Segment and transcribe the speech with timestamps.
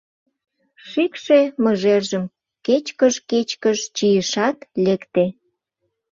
[0.87, 2.23] Шӱкшӧ мыжержым
[2.65, 5.25] кечкыж-кечкыж чийышат, лекте.